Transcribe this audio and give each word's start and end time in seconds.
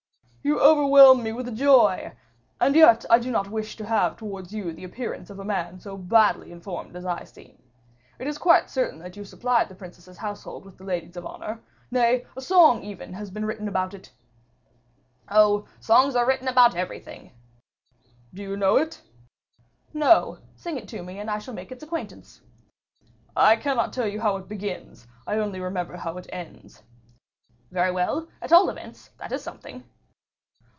"You 0.43 0.59
overwhelm 0.59 1.21
me 1.21 1.31
with 1.33 1.55
joy. 1.55 2.13
And 2.59 2.75
yet 2.75 3.05
I 3.11 3.19
do 3.19 3.29
not 3.29 3.51
wish 3.51 3.77
to 3.77 3.85
have 3.85 4.17
towards 4.17 4.51
you 4.51 4.73
the 4.73 4.83
appearance 4.83 5.29
of 5.29 5.37
a 5.37 5.45
man 5.45 5.79
so 5.79 5.95
badly 5.95 6.51
informed 6.51 6.95
as 6.95 7.05
I 7.05 7.25
seem. 7.25 7.61
It 8.17 8.25
is 8.25 8.39
quite 8.39 8.67
certain 8.71 8.97
that 8.99 9.15
you 9.15 9.23
supplied 9.23 9.69
the 9.69 9.75
princess's 9.75 10.17
household 10.17 10.65
with 10.65 10.79
the 10.79 10.83
ladies 10.83 11.15
of 11.15 11.27
honor. 11.27 11.61
Nay, 11.91 12.25
a 12.35 12.41
song 12.41 12.77
has 12.81 12.85
even 12.85 13.15
been 13.33 13.45
written 13.45 13.67
about 13.67 13.93
it." 13.93 14.11
"Oh! 15.29 15.67
songs 15.79 16.15
are 16.15 16.25
written 16.25 16.47
about 16.47 16.75
everything." 16.75 17.33
"Do 18.33 18.41
you 18.41 18.57
know 18.57 18.77
it?" 18.77 18.99
"No: 19.93 20.39
sing 20.55 20.75
it 20.75 20.87
to 20.87 21.03
me 21.03 21.19
and 21.19 21.29
I 21.29 21.37
shall 21.37 21.53
make 21.53 21.71
its 21.71 21.83
acquaintance." 21.83 22.41
"I 23.37 23.55
cannot 23.57 23.93
tell 23.93 24.07
you 24.07 24.19
how 24.21 24.37
it 24.37 24.49
begins; 24.49 25.05
I 25.27 25.37
only 25.37 25.59
remember 25.59 25.97
how 25.97 26.17
it 26.17 26.27
ends." 26.33 26.81
"Very 27.69 27.91
well, 27.91 28.27
at 28.41 28.51
all 28.51 28.71
events, 28.71 29.11
that 29.19 29.31
is 29.31 29.43
something." 29.43 29.83